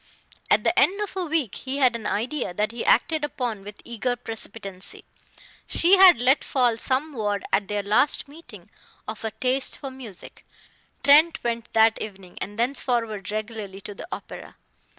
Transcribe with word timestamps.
At 0.49 0.63
the 0.63 0.79
end 0.79 0.99
of 1.01 1.15
a 1.15 1.25
week 1.27 1.53
he 1.53 1.77
had 1.77 1.95
an 1.95 2.07
idea 2.07 2.55
that 2.55 2.71
he 2.71 2.83
acted 2.83 3.23
upon 3.23 3.63
with 3.63 3.79
eager 3.85 4.15
precipitancy. 4.15 5.05
She 5.67 5.97
had 5.97 6.17
let 6.17 6.43
fall 6.43 6.77
some 6.79 7.13
word, 7.13 7.45
at 7.53 7.67
their 7.67 7.83
last 7.83 8.27
meeting, 8.27 8.71
of 9.07 9.23
a 9.23 9.29
taste 9.29 9.77
for 9.77 9.91
music. 9.91 10.43
Trent 11.03 11.43
went 11.43 11.71
that 11.73 12.01
evening, 12.01 12.39
and 12.41 12.57
thenceforward 12.57 13.29
regularly, 13.29 13.79
to 13.81 13.93
the 13.93 14.07
opera. 14.11 14.55